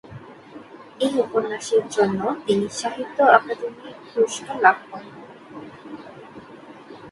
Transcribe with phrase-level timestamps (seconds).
[0.99, 5.15] এই উপন্যাসের জন্য তিনি সাহিত্য অকাদেমি পুরস্কার লাভ করেন।